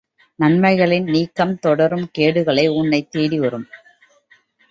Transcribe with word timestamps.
நன்மைகளின் 0.39 1.03
நீக்கம் 1.03 1.59
தொடரும் 1.59 2.09
கேடுகள் 2.11 2.67
உன்னைத் 2.67 3.11
தேடி 3.11 3.39
வரும். 3.39 3.67